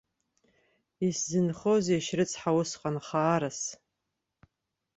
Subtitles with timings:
[1.07, 3.61] Исзынхозеишь, рыцҳа, усҟан хаарас!